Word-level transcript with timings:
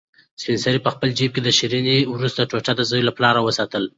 سپین 0.41 0.57
سرې 0.65 0.79
په 0.85 0.89
خپل 0.95 1.09
جېب 1.17 1.31
کې 1.33 1.41
د 1.43 1.49
شیرني 1.57 1.97
وروستۍ 2.15 2.43
ټوټه 2.49 2.73
د 2.75 2.81
زوی 2.89 3.03
لپاره 3.09 3.39
وساتله. 3.47 3.87